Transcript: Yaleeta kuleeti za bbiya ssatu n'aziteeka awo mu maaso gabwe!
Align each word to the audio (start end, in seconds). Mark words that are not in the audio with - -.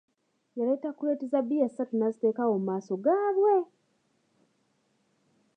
Yaleeta 0.57 0.89
kuleeti 0.97 1.25
za 1.31 1.39
bbiya 1.43 1.67
ssatu 1.69 1.93
n'aziteeka 1.95 2.41
awo 2.45 2.55
mu 2.57 2.63
maaso 2.67 2.93
gabwe! 3.05 3.55